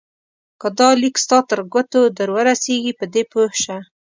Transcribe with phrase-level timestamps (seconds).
[0.61, 3.77] که دا لیک ستا تر ګوتو درورسېږي په دې پوه شه.